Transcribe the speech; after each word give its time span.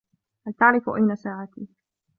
هل 0.47 0.53
تعرف 0.53 0.89
أين 0.89 1.15
ساعتي؟ 1.15 1.67